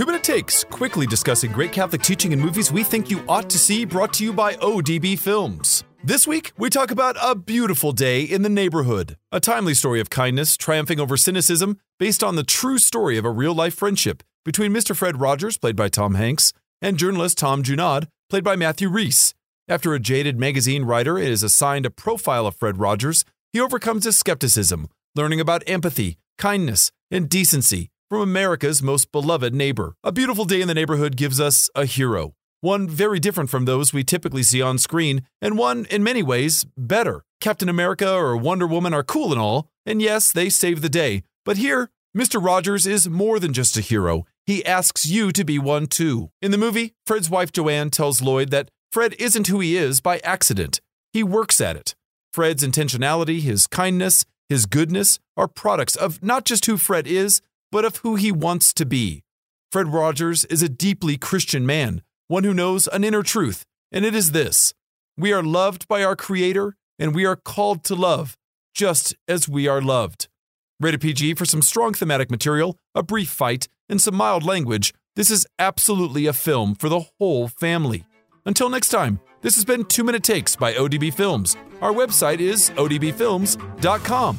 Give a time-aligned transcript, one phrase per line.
[0.00, 3.58] Two Minute Takes, quickly discussing great Catholic teaching and movies we think you ought to
[3.58, 5.84] see, brought to you by ODB Films.
[6.02, 10.08] This week, we talk about A Beautiful Day in the Neighborhood, a timely story of
[10.08, 14.72] kindness triumphing over cynicism based on the true story of a real life friendship between
[14.72, 14.96] Mr.
[14.96, 19.34] Fred Rogers, played by Tom Hanks, and journalist Tom Junod, played by Matthew Rhys.
[19.68, 24.16] After a jaded magazine writer is assigned a profile of Fred Rogers, he overcomes his
[24.16, 29.94] skepticism, learning about empathy, kindness, and decency from America's most beloved neighbor.
[30.02, 33.92] A Beautiful Day in the Neighborhood gives us a hero, one very different from those
[33.92, 37.22] we typically see on screen, and one, in many ways, better.
[37.40, 41.22] Captain America or Wonder Woman are cool and all, and yes, they save the day.
[41.44, 42.44] But here, Mr.
[42.44, 44.26] Rogers is more than just a hero.
[44.44, 46.30] He asks you to be one too.
[46.42, 50.18] In the movie, Fred's wife Joanne tells Lloyd that Fred isn't who he is by
[50.24, 50.80] accident.
[51.12, 51.94] He works at it.
[52.32, 57.84] Fred's intentionality, his kindness, his goodness are products of not just who Fred is, but
[57.84, 59.22] of who he wants to be.
[59.70, 64.14] Fred Rogers is a deeply Christian man, one who knows an inner truth, and it
[64.14, 64.74] is this
[65.16, 68.36] we are loved by our Creator, and we are called to love,
[68.74, 70.28] just as we are loved.
[70.80, 75.30] Rated PG for some strong thematic material, a brief fight, and some mild language, this
[75.30, 78.06] is absolutely a film for the whole family.
[78.46, 81.56] Until next time, this has been 2 Minute Takes by ODB Films.
[81.82, 84.38] Our website is odbfilms.com.